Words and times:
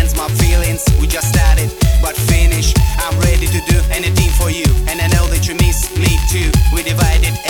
sense 0.00 0.16
my 0.16 0.28
feelings. 0.36 0.84
We 1.00 1.06
just 1.06 1.28
started, 1.28 1.70
but 2.00 2.16
finished. 2.16 2.76
I'm 2.98 3.18
ready 3.20 3.46
to 3.46 3.60
do 3.68 3.78
anything 3.90 4.30
for 4.30 4.50
you, 4.50 4.66
and 4.88 5.00
I 5.00 5.08
know 5.08 5.26
that 5.28 5.46
you 5.46 5.54
miss 5.54 5.94
me 5.96 6.18
too. 6.30 6.50
We 6.74 6.82
divided. 6.82 7.49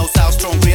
else, 0.00 0.16
how 0.16 0.30
strong 0.30 0.69